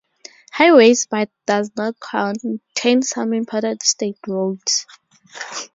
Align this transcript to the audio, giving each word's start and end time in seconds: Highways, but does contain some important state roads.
Highways, 0.51 1.05
but 1.05 1.29
does 1.45 1.69
contain 1.77 3.03
some 3.03 3.33
important 3.33 3.83
state 3.83 4.17
roads. 4.27 4.87